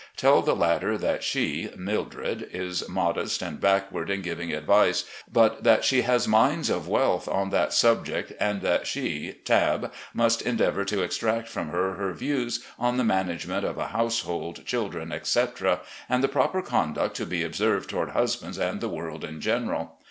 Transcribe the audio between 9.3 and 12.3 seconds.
[Tabb] must endeavour to extract from her her